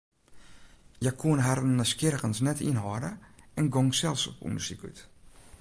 [1.01, 3.11] Hja koene harren nijsgjirrigens net ynhâlde
[3.59, 4.97] en gongen sels op ûndersyk út.